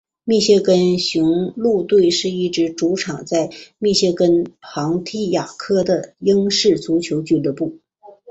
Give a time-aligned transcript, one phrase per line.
[0.23, 7.77] 密歇根雄鹿队是一支主场在密歇根庞蒂亚克的英式足球俱乐部。